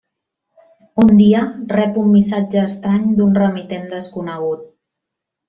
[1.03, 1.41] Un dia
[1.73, 4.67] rep un missatge estrany d'un remitent desconegut.